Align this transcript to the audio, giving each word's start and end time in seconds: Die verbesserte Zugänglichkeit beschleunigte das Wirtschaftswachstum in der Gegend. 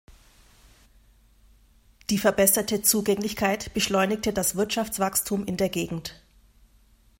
Die 2.09 2.17
verbesserte 2.17 2.81
Zugänglichkeit 2.81 3.71
beschleunigte 3.75 4.33
das 4.33 4.55
Wirtschaftswachstum 4.55 5.45
in 5.45 5.57
der 5.57 5.69
Gegend. 5.69 6.19